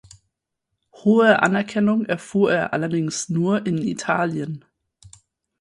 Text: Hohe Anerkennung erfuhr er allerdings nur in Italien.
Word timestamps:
Hohe 0.93 1.43
Anerkennung 1.43 2.05
erfuhr 2.05 2.51
er 2.51 2.73
allerdings 2.73 3.29
nur 3.29 3.67
in 3.67 3.77
Italien. 3.77 4.65